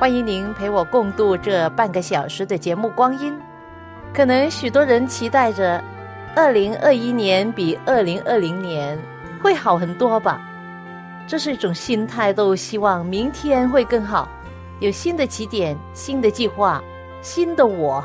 [0.00, 3.38] 欢迎您陪我共度这半个小时的节目光阴。
[4.14, 5.78] 可能许多人期待着，
[6.34, 8.98] 二零二一年比二零二零年
[9.42, 10.40] 会好很多吧？
[11.26, 14.26] 这是一种心态，都希望明天会更好，
[14.78, 16.82] 有新的起点、新的计划、
[17.20, 18.02] 新的我。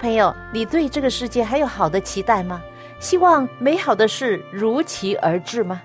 [0.00, 2.62] 朋友，你对这个世界还有好的期待吗？
[2.98, 5.82] 希望美好的事如期而至吗？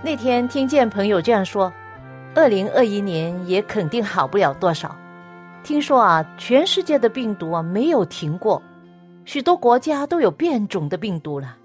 [0.00, 1.70] 那天听见朋友这样说。
[2.34, 4.96] 二零二一年也肯定好不了多少。
[5.64, 8.62] 听说啊，全世界的病毒啊没有停过，
[9.24, 11.56] 许多国家都有变种的病毒了。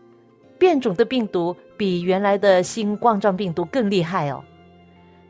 [0.57, 4.43] 变种的病毒比原来的新冠状病毒更厉害哦。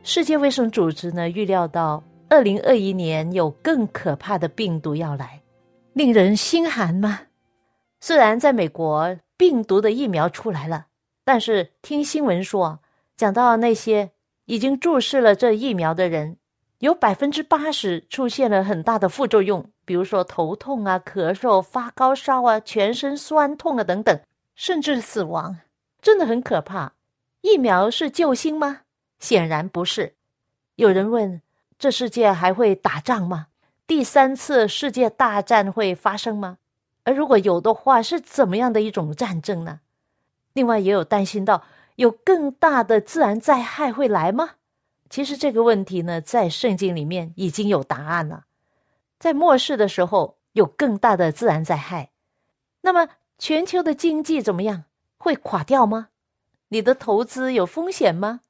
[0.02, 5.42] 世界卫生组织呢预料到二零二一年有更可怕的病毒要来，
[5.92, 7.20] 令人心寒吗？
[8.00, 10.86] 虽然在美国病毒的疫苗出来了，
[11.24, 12.80] 但是听新闻说，
[13.16, 14.13] 讲到那些。
[14.46, 16.36] 已经注射了这疫苗的人，
[16.78, 24.20] 有百分之八十出现了很大的副作用，比如说头痛啊、咳嗽、发高烧啊、全身酸痛啊等等，
[24.54, 25.56] 甚至死亡，
[26.02, 26.92] 真的很可怕。
[27.40, 28.80] 疫苗是救星吗？
[29.18, 30.14] 显然不是。
[30.76, 31.40] 有人问：
[31.78, 33.46] 这世界还会打仗吗？
[33.86, 36.58] 第三次世界大战会发生吗？
[37.04, 39.80] 而如果有的话，是怎么样的一种战争呢？
[40.52, 41.62] 另外，也有担心到。
[41.96, 44.52] 有更大的自然灾害会来吗？
[45.10, 48.44] 其实这个问题呢，在圣经里面已经有答案了。
[49.18, 52.10] 在末世的时候，有更大的自然灾害。
[52.80, 54.84] 那么，全球的经济怎么样？
[55.16, 56.08] 会垮掉吗？
[56.68, 58.40] 你的投资有风险吗？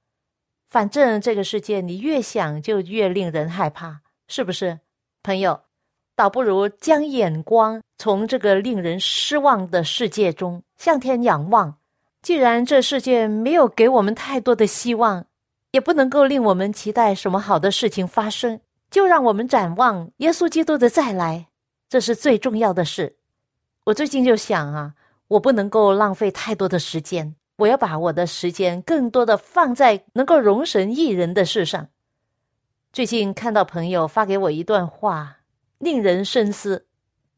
[0.69, 4.81] 反正这个世界，你越想就越令人害怕，是不是，
[5.22, 5.60] 朋友？
[6.16, 11.77] 倒不如将眼光从这个令人失望的世界中向天仰望。
[12.25, 15.27] 既然这世界没有给我们太多的希望，
[15.73, 21.49] 也不能够令我们期待什么好的事情发生，就让我们展望耶稣基督的再来，
[21.87, 23.19] 这是最重要的事。
[23.84, 24.95] 我最近就想啊，
[25.29, 31.89] 我不能够浪费太多的时间，我要把我的时间更多的放在能够容神一人的事上。
[32.91, 35.41] 最近看到朋友发给我一段话，
[35.77, 36.87] 令人深思。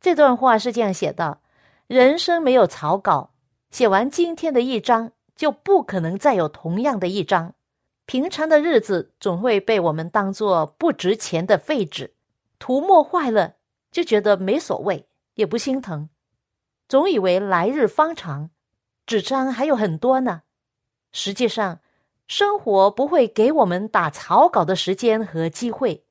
[0.01, 1.41] 这段话是这样写的：
[1.89, 3.33] 人生没有草稿。
[3.71, 7.55] 写完今天的一章，就不可能再有同样的一章。
[8.07, 12.15] 平常的日子总会被我们当做不值钱的废纸，
[12.59, 13.57] 涂抹坏了
[13.91, 16.09] 就觉得没所谓，也不心疼，
[16.89, 18.51] 总以为来日方长，
[19.05, 20.43] 纸张还有很多呢。
[21.13, 21.81] 实际上，
[22.29, 26.05] 生活不会给我们打草稿的时间和机会，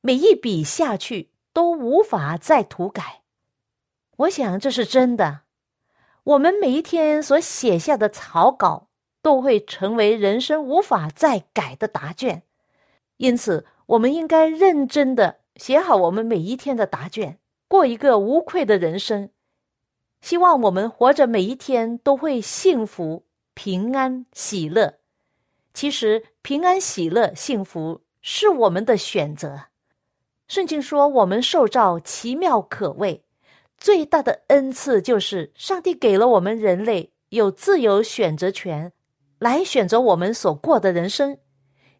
[0.00, 3.22] 每一笔下去都无法再涂改。
[4.18, 5.40] 我想这是真的。
[6.24, 8.88] 我们每一天所写下的草稿，
[9.22, 12.42] 都会成为人生无法再改的答卷。
[13.16, 17.38] 因此，我们应该认真的写好我们每一天的答卷，
[17.68, 19.30] 过一个无愧的人生。
[20.20, 24.98] 希望我们活着每一天都会幸福、平安、喜乐。
[25.72, 29.66] 其实，平安、喜乐、幸福是我们的选择。
[30.46, 33.24] 圣经说：“我们受造奇妙可畏。”
[33.80, 38.92] 最大的恩赐就是上帝给了我们人类有自由选择权，
[39.38, 41.38] 来选择我们所过的人生。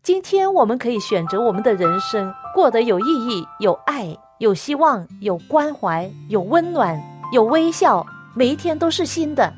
[0.02, 8.04] 今天我们可以选择我们的人生过得有意义、有爱、有希望、有关怀、有温暖、有微笑，
[8.34, 9.50] 每一天都是新的。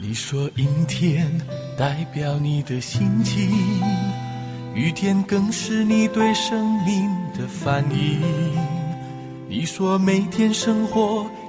[0.00, 1.30] 你说阴天
[1.78, 3.48] 代表你的心情，
[4.74, 8.20] 雨天更是你对生命的反应。
[9.48, 11.24] 你说每天生活。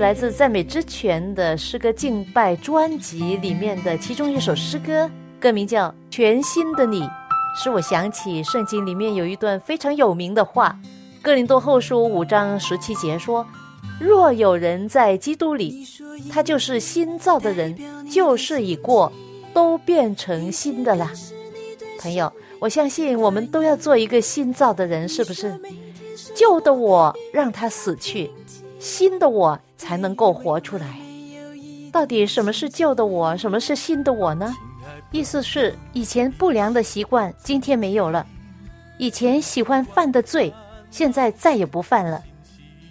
[0.00, 5.08] 来自赞美之泉的诗歌敬拜专辑里面的其中一首诗歌，
[5.38, 7.02] 歌名叫《全新的你》，
[7.54, 10.74] 使我想起圣经里面有一段非常有名的话，
[11.22, 13.46] 《哥林多后书》五章十七节说
[14.00, 15.86] ：“若有人在基督里，
[16.32, 17.76] 他就是新造的人，
[18.10, 19.12] 旧事已过，
[19.52, 21.10] 都变成新的了。”
[22.00, 25.54] 朋友，我相信我们都要做一个新造的人，是不是？
[26.34, 28.30] 旧的我让他死去，
[28.78, 31.00] 新的我才能够活出来。
[31.90, 34.54] 到底什么是旧的我，什么是新的我呢？
[35.10, 38.24] 意思是以前不良的习惯，今天没有了；
[38.98, 40.52] 以前喜欢犯的罪，
[40.90, 42.22] 现在再也不犯了；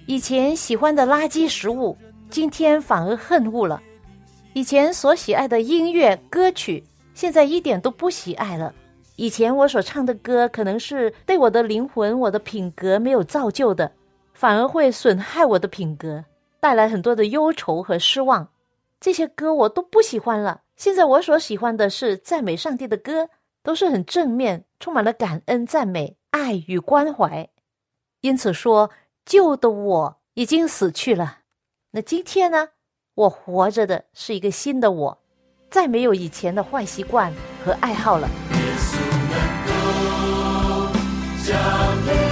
[0.07, 1.95] 以前喜欢的垃圾食物，
[2.29, 3.79] 今天反而恨恶了；
[4.53, 6.83] 以前所喜爱的音乐歌曲，
[7.13, 8.73] 现在一点都不喜爱了。
[9.15, 13.91] 以前我所唱的歌，可能是对我的灵魂、我的品格没有造就的，
[14.33, 16.23] 反而会损害我的品格，
[16.59, 18.49] 带来很多的忧愁和失望。
[18.99, 20.61] 这些歌我都不喜欢了。
[20.75, 23.29] 现在我所喜欢的是赞美上帝的歌，
[23.63, 27.49] 都是很正面，充满了感恩、赞美、爱与关怀。
[28.21, 28.89] 因此说，
[29.25, 31.39] 旧的我已经死去了。
[31.91, 32.69] 那今天呢？
[33.15, 35.17] 我活着的是一个新的我，
[35.69, 37.33] 再没有以前的坏习惯
[37.65, 38.27] 和爱好了。
[38.27, 38.97] 耶稣
[39.29, 39.39] 能
[42.23, 42.28] 够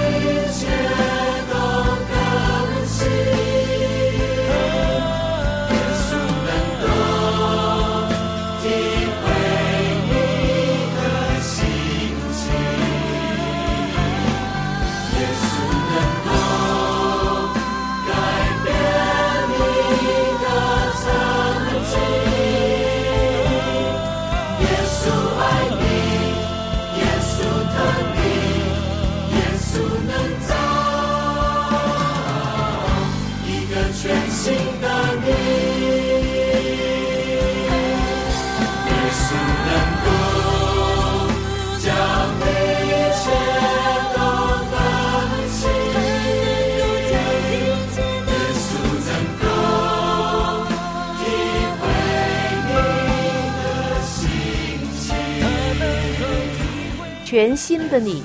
[57.38, 58.20] 全新的你，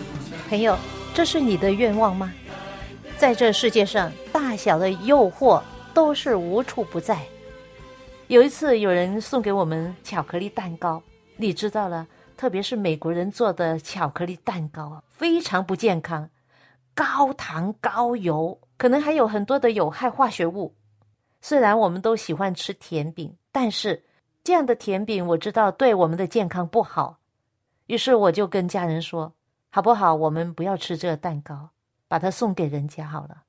[0.50, 0.76] 朋友，
[1.14, 2.34] 这是你的愿望吗？
[3.16, 5.62] 在这世界上，大小的诱惑
[5.94, 7.20] 都是无处不在。
[8.26, 11.00] 有一次，有人送给我们巧克力蛋糕，
[11.38, 16.28] 你知道了，特别是美国人做的巧克力蛋糕啊，非常不健康，
[16.96, 20.74] 高糖高油，可能还有很多的有害化学物。
[21.40, 24.04] 虽然我们都喜欢吃甜饼，但是
[24.44, 27.20] 这样的甜饼我知道对我们的健康不好。
[27.94, 29.32] 于是我就跟家人说
[29.70, 30.16] ：“好不好？
[30.16, 31.70] 我们不要吃这个蛋糕，
[32.08, 33.44] 把它送给人家好了。”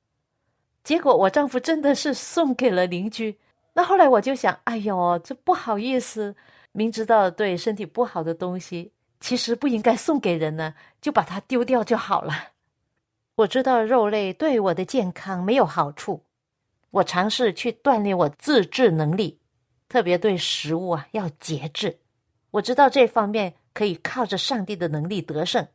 [0.85, 3.39] 结果我丈夫真的是送给了邻居。
[3.73, 6.37] 那后来我就想：“哎呦，这不好意思，
[6.73, 12.35] 明知道对身体不好的东西，其实不应该送给人呢，就把它丢掉就好了。”
[13.37, 16.23] 我知道肉类对我的健康没有好处，
[16.91, 19.41] 我尝试去锻炼我自制能力，
[19.89, 22.01] 特别对食物啊要节制。
[22.51, 25.67] 我知道这方面可以靠着上帝的能力得胜。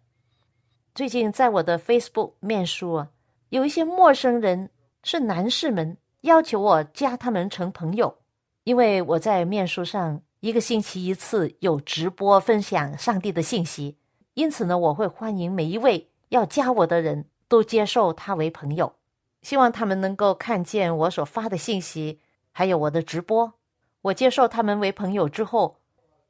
[0.96, 3.10] 最近在我的 Facebook 面书啊，
[3.50, 4.72] 有一些陌生人
[5.04, 8.18] 是男士们要求我加他们成朋友，
[8.64, 13.98] 因为我在面书上一个星期一次有直播分享上帝的信息，
[14.34, 18.94] 因此呢，我会欢迎每一位要加我的人都接受他为朋友，
[19.42, 22.20] 希望他们能够看见我所发的信息，
[22.52, 23.54] 还有我的直播。
[24.02, 25.78] 我接受他们为朋友之后，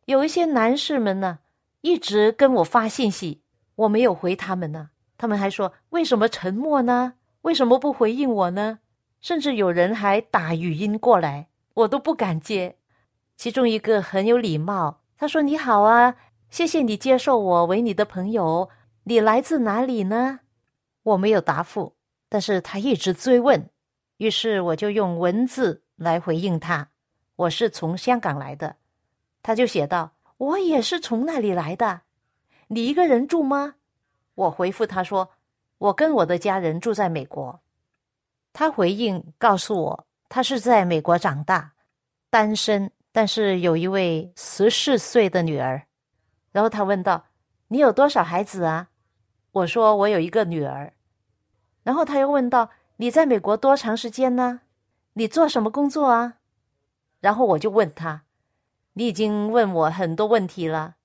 [0.06, 1.40] 有一些男士们呢，
[1.82, 3.42] 一直跟我发信息，
[3.76, 4.90] 我没有回他们呢。
[5.18, 7.14] 他们还说：“为什么沉默呢？
[7.42, 8.80] 为什么不回应我呢？”
[9.22, 12.78] 甚至有人还打语音过来，我都不敢接。
[13.36, 16.16] 其中一个很有礼貌，他说：“你好啊，
[16.50, 18.70] 谢谢你接受我为你的朋友。
[19.04, 20.40] 你来自哪里呢？
[21.04, 21.96] 我没有答复，
[22.28, 23.70] 但是他一直追问，
[24.18, 26.90] 于是我就用文字来回应他：
[27.36, 28.76] 我是从香港来的。
[29.42, 32.02] 他就写道：我也是从那里来的。
[32.70, 33.76] 你一个人住吗？
[34.36, 35.32] 我回复他说：
[35.78, 37.60] 我跟我的家人住在美国。
[38.54, 41.74] 他回应告诉我，他是在美国长大，
[42.30, 45.84] 单身，但是有一位十四岁的女儿。
[46.54, 47.26] 然后他问道
[47.68, 48.90] ：“你有多少孩子啊？”
[49.52, 50.94] 我说：“我有一个女儿。”
[51.84, 54.62] 然后他又问道：“你在美国多长时间呢？
[55.14, 56.36] 你做什么工作啊？”
[57.20, 58.24] 然后我就问他
[59.00, 60.96] ：“你已经问我很多问题了，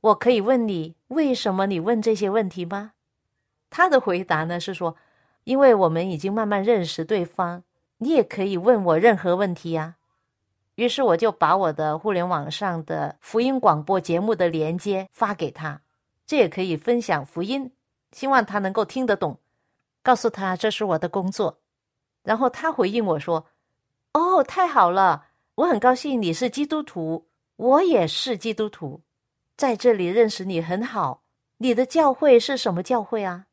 [0.00, 2.94] 我可以问你为什么你问这些问题吗？”
[3.70, 4.96] 他的回答呢是说
[5.44, 7.62] ：“因为我们已经慢慢认识对方，
[7.98, 9.94] 你也可以问我任何问题呀。”
[10.74, 15.80] 于是我就把我的互联网上的福音广播节目的连接发给他，
[16.26, 17.70] 这也可以分享福音，
[18.10, 19.38] 希望他能够听得懂。
[20.02, 21.60] 告诉他这是我的工作，
[22.24, 23.46] 然后他回应我说
[24.14, 27.25] ：“哦，太好了，我很高兴你是基督徒，
[27.56, 29.02] 我也是基督徒，
[29.56, 31.22] 在这里认识你很好。
[31.58, 33.46] 你的教会是什么教会啊？”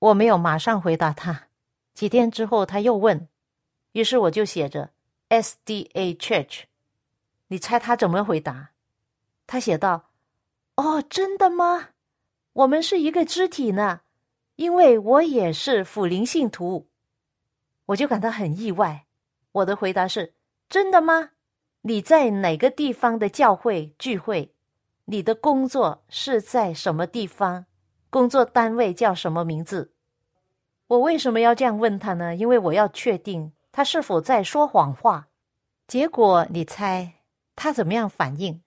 [0.00, 1.48] 我没有马上回答他，
[1.94, 3.28] 几天之后他又问，
[3.92, 4.90] 于是我就写着。
[5.28, 6.64] S D A Church，
[7.48, 8.70] 你猜他怎么回答？
[9.46, 10.10] 他写道
[10.76, 11.90] ：“哦，真的吗？
[12.52, 14.02] 我们是一个肢体呢，
[14.56, 16.88] 因为我也是辅灵信徒。”
[17.86, 19.06] 我就感到很意外。
[19.52, 20.34] 我的回答是
[20.68, 21.30] ：“真的吗？
[21.86, 24.54] 你在哪个地方的教会聚会？
[25.04, 27.66] 你的工作是在什么地方？
[28.08, 29.92] 工作单位叫什么名字？”
[30.88, 32.34] 我为什么要这样问他呢？
[32.34, 33.52] 因为我要确定。
[33.70, 35.28] 他是否在说谎话？
[35.86, 37.16] 结果你猜
[37.54, 38.62] 他怎么样反应？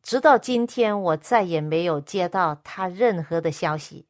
[0.00, 4.06] 直到今天，我再也没有接到他任何的消息，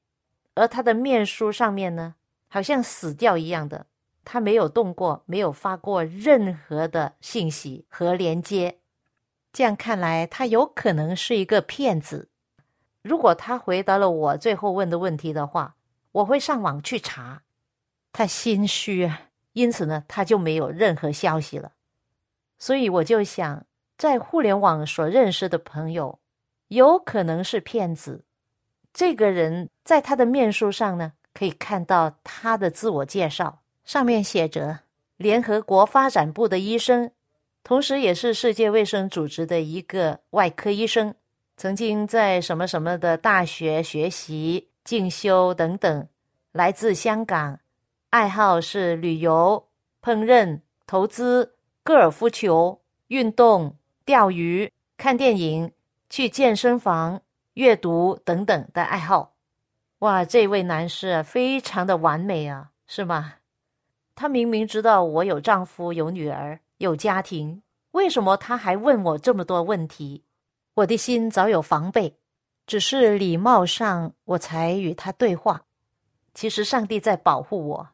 [0.52, 2.16] 而他的面书上面呢，
[2.48, 3.86] 好像死掉一样的，
[4.26, 8.80] 他没有动过，没有发过任何的信息和连接。
[9.52, 12.28] 这样看来，他有可能是一个骗子。
[13.02, 15.76] 如果他回答了我最后问的问题的话，
[16.10, 17.44] 我会上网去查。
[18.12, 19.22] 他心虚啊。
[19.52, 21.72] 因此呢，他就没有任何消息了。
[22.58, 23.64] 所以我就想，
[23.96, 26.18] 在互联网所认识的朋友，
[26.68, 28.24] 有可能是骗子。
[28.92, 34.80] 这个人在他的面书上呢，可以看到他的自我介绍，上面写着
[35.16, 37.10] 联合国发展部的医生，
[37.62, 41.14] 同时也是世界卫生组织的一个外科医生，
[41.56, 46.08] 曾经在什么什么的大学学习、进修等等，
[46.50, 47.60] 来自香港。
[48.10, 49.68] 爱好是旅游、
[50.02, 55.70] 烹饪、投资、高尔夫球、运动、钓鱼、看电影、
[56.10, 57.22] 去健身房、
[57.54, 59.34] 阅读等等的爱好。
[60.00, 63.34] 哇，这位男士非常的完美啊，是吗？
[64.16, 70.24] 他明明知道我有丈夫、有女儿、有家庭，为什么他还问我这么多问题？
[70.76, 72.16] 我的心早有防备，
[72.66, 75.64] 只是礼貌上我才与他对话。
[76.32, 77.88] 其实上帝在保护我。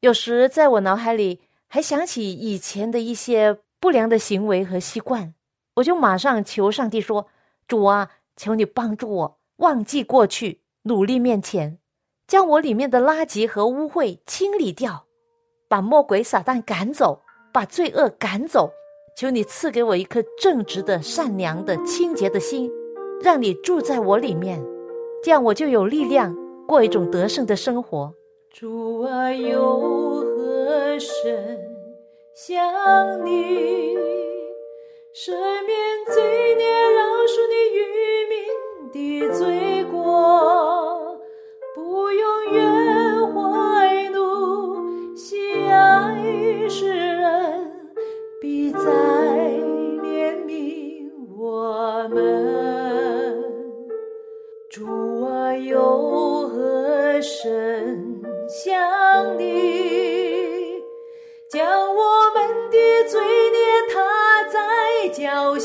[0.00, 5.34] 有时在我脑海里还想起以前的一些不良的行为和习惯，
[5.76, 7.28] 我就马上求上帝说
[7.66, 11.78] ：“主啊，求你帮助我忘记过去，努力面前，
[12.26, 15.06] 将我里面的垃圾和污秽清理掉，
[15.74, 17.20] 把魔鬼撒旦赶走，
[17.52, 18.70] 把罪恶赶走。
[19.16, 22.70] 求你赐给我一颗正直的、善良的、清洁的心，
[23.20, 24.64] 让你住在我里面，
[25.24, 26.32] 这样我就有力量
[26.68, 28.14] 过一种得胜的生活。”
[28.54, 29.80] 主啊，有
[30.20, 31.58] 何神
[32.36, 33.96] 像你？
[35.12, 35.76] 赦免
[36.06, 37.82] 罪孽，饶恕你愚
[38.30, 38.38] 民
[38.92, 41.18] 的罪过，
[41.74, 42.62] 不用怨
[48.74, 48.84] 在
[50.02, 52.14] 怜悯我们。
[54.70, 58.22] 主啊，有何神？
[58.48, 60.82] 想你，
[61.48, 61.64] 将
[61.94, 62.76] 我们的
[63.08, 63.58] 罪孽
[63.92, 63.94] 踏
[64.50, 64.58] 在
[65.08, 65.63] 脚下，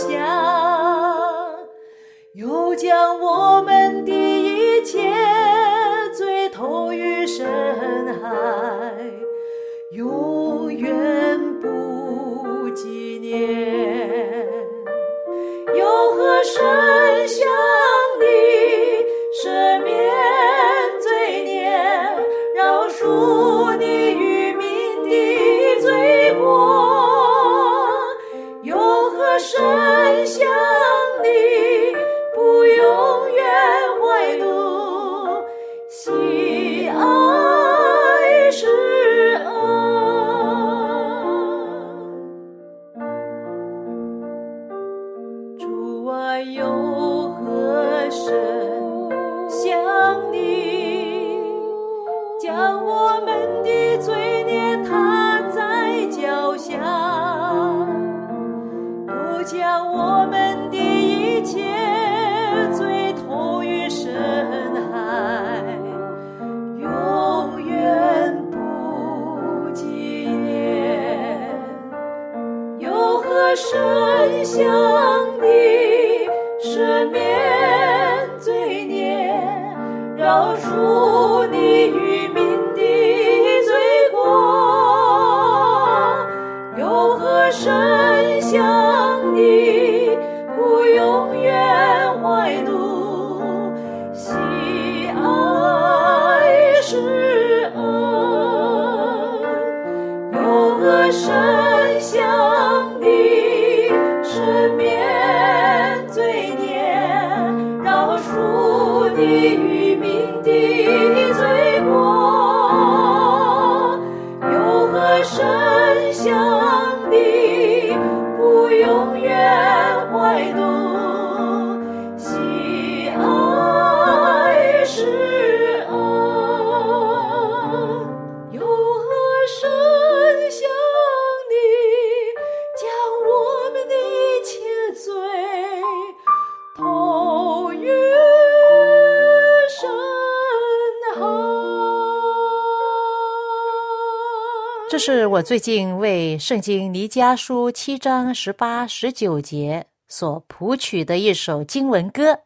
[145.00, 152.42] 是我最近为《圣经·尼迦书》七章十八、十九节所谱曲的一首经文歌。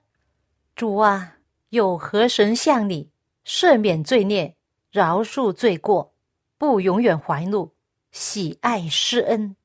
[0.75, 1.37] 主啊，
[1.69, 3.09] 有何神像你
[3.43, 4.55] 赦免罪孽、
[4.91, 6.13] 饶恕罪过，
[6.59, 7.71] 不永远怀怒，
[8.11, 9.55] 喜爱施恩？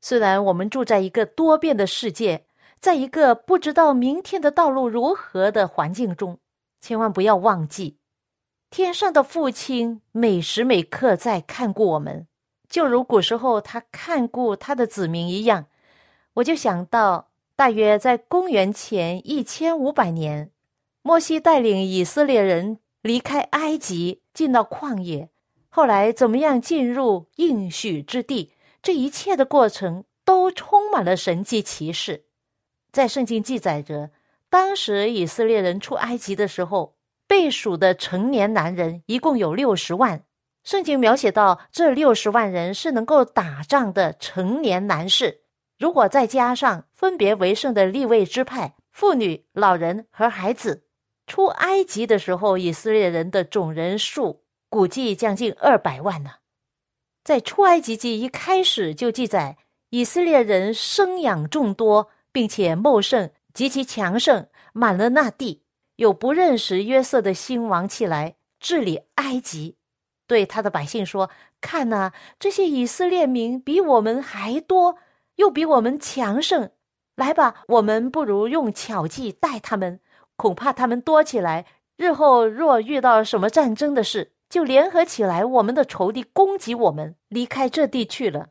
[0.00, 2.46] 虽然我们住在一个多变的世界，
[2.78, 6.38] 在一个不知道明天的道路如何的环境中，
[6.80, 7.96] 千万不要忘记。
[8.68, 12.26] 天上的父亲每时每刻在看顾我们，
[12.68, 15.66] 就如古时候他看顾他的子民一样。
[16.34, 20.50] 我就想到，大约在公元前一千五百年，
[21.00, 25.30] 摩西带领以色列人离开埃及，进到旷野，
[25.68, 28.52] 后来怎么样进入应许之地，
[28.82, 32.24] 这一切的过程都充满了神迹奇事。
[32.90, 34.10] 在圣经记载着，
[34.50, 36.95] 当时以色列人出埃及的时候。
[37.26, 40.24] 被数的成年男人一共有六十万。
[40.64, 45.42] 圣经描写到，这六十万人是能够打仗的成年男士。
[45.78, 50.84] 如果再加上分别为圣的立位支派、妇女、老人和孩子，
[51.26, 56.30] 出埃及的时候，以色列人的总人数估计将近二百万呢。
[57.22, 59.58] 在出埃及记一开始就记载，
[59.90, 65.65] 以色列人生养众多，并且茂盛，极其强盛，满了那地。
[65.96, 69.76] 有不认识约瑟的新王起来治理埃及，
[70.26, 71.30] 对他的百姓说
[71.60, 74.96] ：“看呐，这些以色列民比我们还多，
[75.36, 76.70] 又比我们强盛。
[77.16, 80.00] 来吧，我们不如用巧计待他们，
[80.36, 81.64] 恐怕他们多起来，
[81.96, 88.48] 日后若遇到什么战争的事，就联合起来，我们的仇敌攻击我们，离开这地去了。”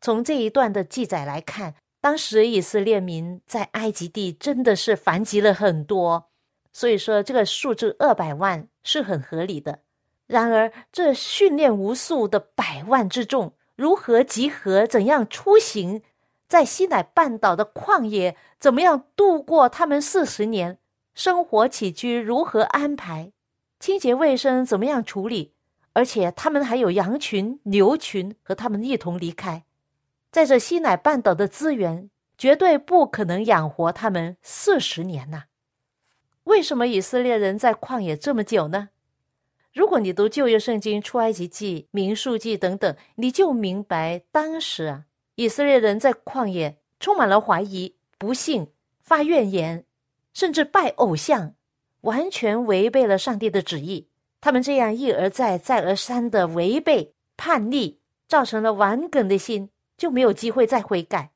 [0.00, 6.30] 从这一段的记载来看，当时以色列民在埃及地真的是繁殖了很多。
[6.76, 9.78] 所以说，这个数字二百万是很合理的。
[10.26, 14.86] 然而，这训练无数的百万之众如何集合？
[14.86, 16.02] 怎样出行？
[16.46, 20.76] 在西乃半岛的旷野，怎么样度过他们四十年？
[21.14, 23.32] 生活起居如何安排？
[23.80, 25.54] 清洁卫生怎么样处理？
[25.94, 29.64] 而且，他们还有羊群、牛群和他们一同离开。
[30.30, 35.44] 在这西乃半岛的资源，绝对不可能养活他们四十年呐。
[36.46, 38.90] 为什么以色列人在旷野这么久呢？
[39.74, 45.04] 如果你读旧约圣经、出埃及记、民数记等等，你就明白，当时啊，
[45.34, 48.68] 以色列人在旷野充满了怀疑、不信、
[49.02, 49.84] 发怨言，
[50.34, 51.54] 甚至拜偶像，
[52.02, 54.08] 完全违背了上帝的旨意。
[54.40, 61.32] 他们这样一而再、再而三的违背、叛逆，造成了顽梗的心，就没有机会再悔改。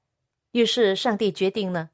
[0.52, 1.90] 于是上帝决定呢。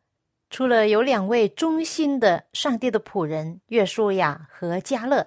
[0.49, 5.27] 除了有两位忠心的上帝的仆人约书亚和加勒，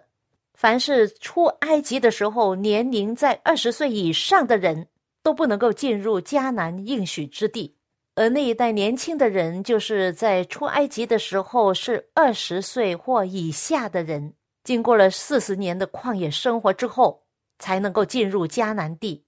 [0.54, 4.88] 凡是出埃及的时候年龄在二十岁以上的人，
[5.22, 7.76] 都不能够进入迦南应许之地。
[8.16, 17.24] 而那一代年轻的人，就是在出埃及的时候是二十岁或以下的人，经过了四十年的旷野生活之后，
[17.60, 19.24] 才能够进入迦南地。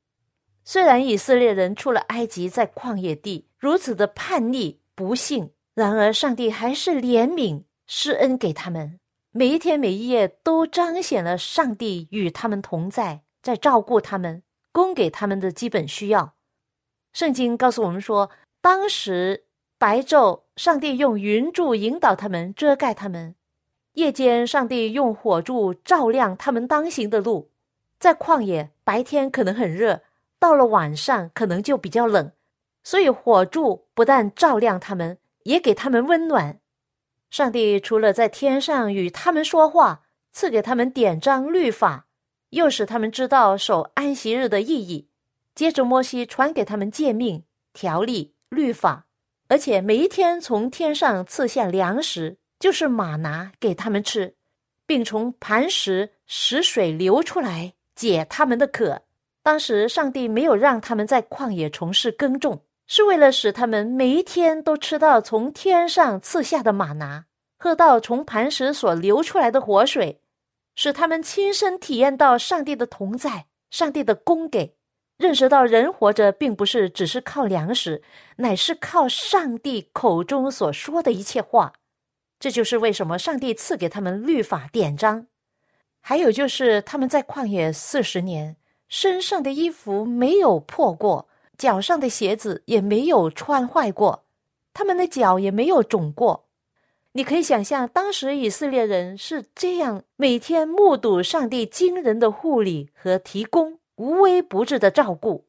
[0.63, 5.49] 虽然以色列人出了埃及，在旷野地如此的叛逆不幸。
[5.81, 8.99] 然而，上帝还是怜悯施恩给他们，
[9.31, 16.35] 每一天每一夜都彰显了上帝与他们同在，在照顾他们，供给他们的基本需要。
[17.13, 18.29] 圣经告诉我们说，
[18.61, 19.45] 当时
[19.79, 23.33] 白昼，上帝用云柱引导他们，遮盖他们；
[23.93, 27.49] 夜间，上帝用火柱照亮他们当行的路。
[27.99, 30.03] 在旷野，白天可能很热，
[30.37, 32.31] 到了晚上可能就比较冷，
[32.83, 36.59] 所以火柱不但照亮他们，也给他们温暖。
[37.29, 42.07] 上帝除了在天上与他们说话，赐给他们典章律法，
[42.49, 45.09] 又使他们知道守安息日的意义。
[45.55, 49.05] 接着，摩西传给他们诫命、条例、律法，
[49.47, 54.35] 而且每一天从天上赐下粮食，就是马拿给他们吃，
[54.85, 57.73] 并从磐石使水流出来。
[57.93, 59.03] 解他们的渴。
[59.43, 67.23] 当时上帝没有让他们在旷野从事耕种，是为了使他们每一天都吃到从天上赐下的马拿，
[67.57, 70.19] 喝到从磐石所流出来的活水，
[70.75, 74.75] 使他们亲身体验到上帝的同在、上帝的供给，
[75.17, 78.03] 认识到人活着并不是只是靠粮食，
[78.35, 81.71] 乃是靠上帝口中所说的一切话。
[82.41, 85.27] 这就是为什么上帝赐给他们律法典章。
[86.01, 88.57] 还有就是他们在旷野四十年，
[88.89, 94.25] 身上的衣服没有破过，脚上的鞋子也没有穿坏过，
[94.73, 96.47] 他们的脚也没有肿过。
[97.13, 105.45] 你可以想象，当时以色列人是这样每天目睹上帝惊人的护理和提供无微不至的照顾，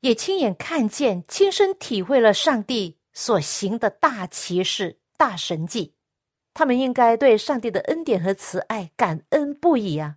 [0.00, 5.94] 也亲眼看见、亲身体会了上帝所行的大奇事、大神迹。
[6.52, 10.16] 他们应该对上帝的恩典和慈爱感恩不已啊！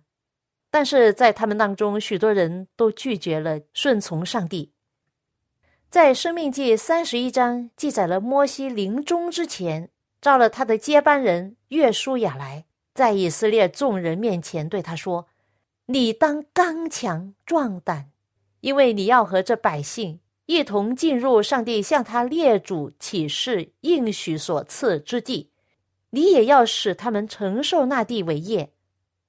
[0.72, 4.71] 但是在他们当中，许多人都拒绝了顺从上帝。
[5.92, 9.90] 在《生命记》三十一章记载了摩西临终之前，
[10.22, 15.26] 召了他的接班人约书亚来，在以色列众人面前对他说
[15.92, 18.10] ：“你当刚强壮胆，
[18.62, 25.50] 因为你要和这百姓一同进入上帝向他列祖启示应许所赐之地。”
[26.08, 28.72] 你也要使他们承受那地为业，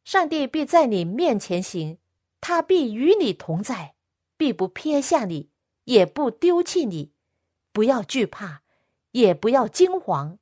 [0.05, 1.97] 上帝必在你面前行，
[2.39, 3.95] 他必与你同在，
[4.37, 5.49] 必不撇下你，
[5.85, 7.11] 也不丢弃你。
[7.71, 8.61] 不要惧怕，
[9.11, 10.37] 也不要惊惶。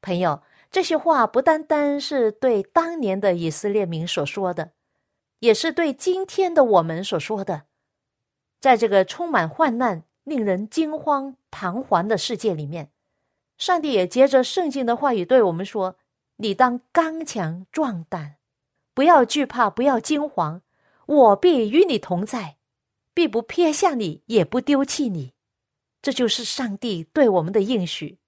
[0.00, 4.72] 朋友，这些话不单单是对当年的以色列民所说的，
[5.38, 7.64] 也是对今天的我们所说的。
[8.60, 12.90] 在这个充满患难、令人惊慌彷徨的世界里面。
[13.58, 15.96] 上帝也接着圣经的话语对我们说
[16.36, 18.36] ：“你当刚强壮胆，
[18.92, 20.60] 不要惧怕，不要惊惶，
[21.06, 22.56] 我必与你同在，
[23.14, 25.32] 必不撇下你，也不丢弃你。”
[26.02, 28.18] 这就是上帝对我们的应许。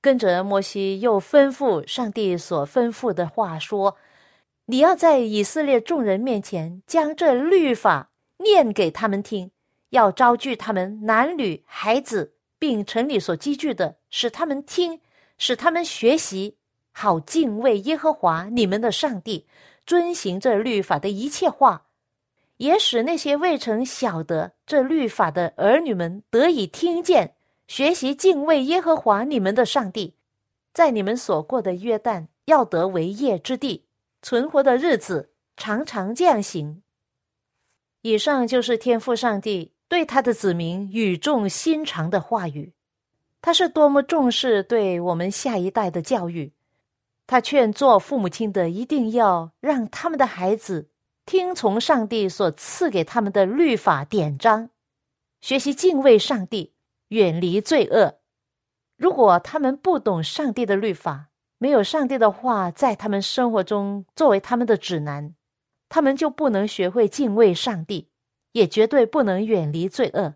[0.00, 3.96] 跟着摩西又吩咐上帝所吩咐的话说
[4.66, 9.50] ：“你要在以色列众人面前将这律法念给他们听，
[9.90, 15.00] 要招聚他们男女孩子。”并城里所积聚的，使他们听，
[15.38, 16.58] 使他们学习，
[16.92, 19.46] 好敬畏耶和华你们的上帝，
[19.86, 21.86] 遵行这律法的一切话，
[22.60, 27.34] 也使那些未曾晓得这律法的儿女们得以听见，
[27.66, 30.14] 学习敬畏耶和华你们的上帝，
[30.74, 33.86] 在你们所过的约旦要得为业之地，
[34.20, 36.82] 存活的日子常常这样行。
[38.02, 39.72] 以上就是天父上帝。
[39.88, 42.72] 对他的子民语重心长的话语，
[43.42, 46.52] 他是多么重视对我们下一代的教育。
[47.26, 50.89] 他劝做父母亲的一定要让他们的孩子
[51.30, 54.68] 听从上帝所赐给他们的律法典章，
[55.40, 56.72] 学习敬畏上帝，
[57.10, 58.18] 远离罪恶。
[58.96, 65.36] 如果他们不懂上帝的律法，没有上帝的话在他们生活中作为他们的指南，
[65.88, 68.08] 他们就不能学会敬畏上帝。
[68.50, 70.34] 也绝对不能远离罪恶。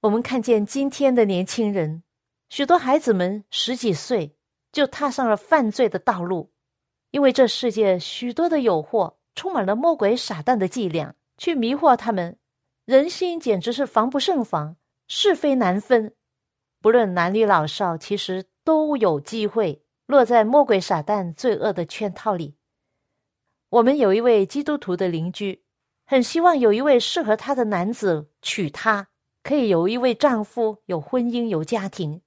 [0.00, 2.02] 我们看见今天的年轻人，
[2.48, 4.34] 许多孩子们十几岁
[4.72, 6.50] 就踏上了犯罪的道路，
[7.12, 12.38] 因为这世界许多的诱惑，充满了魔鬼撒旦的伎俩，去迷惑他们。
[12.84, 14.76] 人心简直是防不胜防，
[15.08, 16.14] 是非难分。
[16.80, 22.56] 不论男女老少，其实都有机会落在魔鬼撒旦罪恶的圈套里。
[23.70, 25.62] 我们有一位基督徒的邻居。
[26.04, 29.06] 很希望有一位适合她的男子娶她，
[29.42, 32.20] 可以有一位丈夫，有婚姻，有家庭。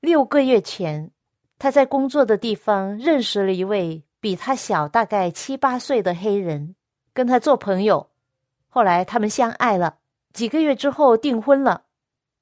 [0.00, 1.10] 六个月前，
[1.58, 6.76] 她在工作的地方认识了一位比他小大概七八岁的黑人，
[7.12, 8.08] 跟他做朋友。
[8.68, 9.98] 后来他们相爱了，
[10.32, 11.86] 几个月之后订婚了。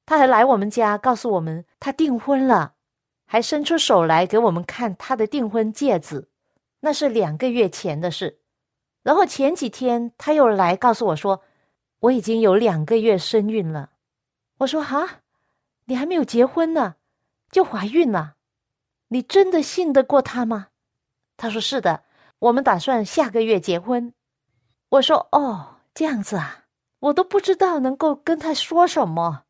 [0.05, 2.75] 他还来我们家告诉我们他订婚了，
[3.25, 6.29] 还伸出手来给我们看他的订婚戒指。
[6.81, 8.41] 那是两个月前的事。
[9.03, 11.43] 然后前几天他又来告诉我说，
[12.01, 13.93] 我已经有两个月身孕了。
[14.59, 15.21] 我说哈，
[15.87, 16.97] 你还没有结婚呢，
[17.51, 18.35] 就怀孕了，
[19.09, 20.67] 你真的信得过他吗？”
[21.41, 22.03] 他说：“是的，
[22.39, 24.13] 我们打算下个月结婚。”
[24.91, 26.67] 我说：“哦，这样子啊，
[26.99, 29.45] 我都不知道能够跟他说什么。”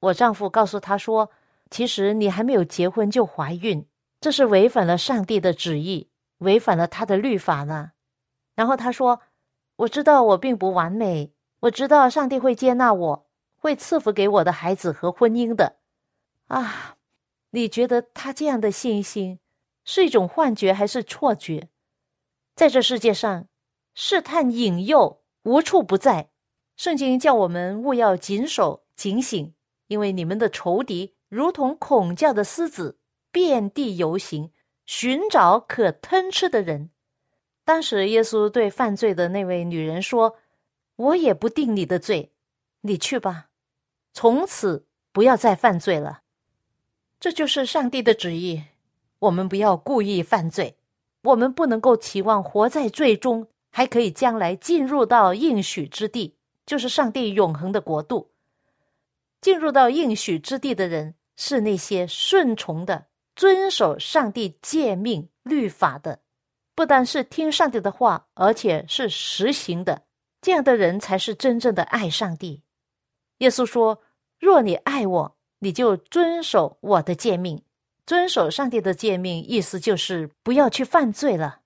[0.00, 1.30] 我丈夫告诉他说
[1.70, 3.86] ：“其实你还没有结婚就怀孕，
[4.18, 7.92] 这是违反了上帝的旨意，违反了他的律法呢。”
[8.56, 9.20] 然后他说
[9.76, 13.26] ：“我知道我并不完美，我知道上帝会接纳我，
[13.58, 15.76] 会赐福给我的孩子和婚姻的。”
[16.48, 16.96] 啊，
[17.50, 19.38] 你觉得他这样的信心
[19.86, 21.70] 是一种幻觉还是错觉？
[22.54, 23.48] 在这世界上，
[23.94, 26.28] 试探引诱无处不在，
[26.76, 29.54] 圣经叫我们勿要谨守警醒。
[29.86, 32.98] 因为你们的仇敌如同恐叫的狮子，
[33.30, 34.50] 遍地游行，
[34.84, 36.90] 寻找可吞吃的人。
[37.64, 40.36] 当时耶稣对犯罪的那位女人说
[40.96, 42.32] ：“我也不定你的罪，
[42.80, 43.50] 你去吧，
[44.12, 46.22] 从此不要再犯罪了。”
[47.20, 48.64] 这就是上帝的旨意。
[49.18, 50.76] 我们不要故意犯罪，
[51.22, 58.30] 我们不能够期望活在罪中，还可以将来进入到应许之地，就是上帝永恒的国度。
[59.40, 66.20] 进入到应许之地的人，是那些顺从的、遵守上帝诫命律法的，
[66.74, 70.02] 不单是听上帝的话，而且是实行的。
[70.42, 72.62] 这样的人才是真正的爱上帝。
[73.38, 74.02] 耶稣说
[74.38, 77.62] ：“若你爱我，你就遵守我的诫命。
[78.06, 81.60] 遵守上帝的诫命，意思就是不要去犯罪了。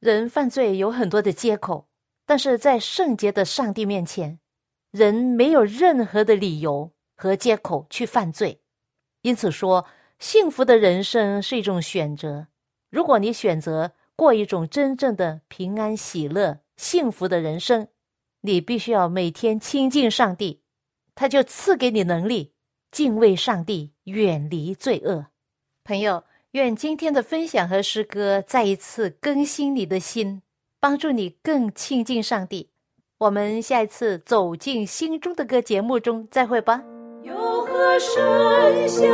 [0.00, 1.88] 人犯罪有很多的借口，
[2.24, 4.40] 但是在圣洁的上帝面前，
[4.90, 8.60] 人没有任何的理由。”和借口去犯罪，
[9.22, 9.86] 因此说，
[10.18, 12.48] 幸福的人生是一种选择。
[12.90, 17.88] 如果你选择过一种真正的平安、喜乐、幸福的人生，
[18.42, 20.60] 你必须要每天亲近上帝，
[21.14, 22.52] 他就赐给你能力，
[22.90, 25.28] 敬畏上帝，远离罪恶。
[25.86, 30.42] 朋友，愿今天的分享和诗歌再一次更新你的心，
[30.80, 32.70] 帮助你更亲近上帝。
[33.18, 36.82] 我们下一次走进心中的歌节目中再会吧。
[37.22, 39.08] 有何声响